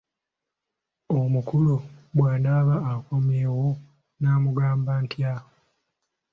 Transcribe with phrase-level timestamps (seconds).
[1.19, 1.75] Omukulu
[2.15, 5.33] bwanaaba akomyewo nnaamugamba ntya?